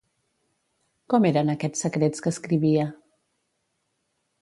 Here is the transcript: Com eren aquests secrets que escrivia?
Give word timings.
Com 1.15 1.27
eren 1.31 1.53
aquests 1.55 1.85
secrets 1.87 2.25
que 2.27 2.35
escrivia? 2.37 2.89